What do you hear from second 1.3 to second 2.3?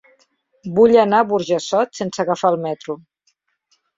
Burjassot sense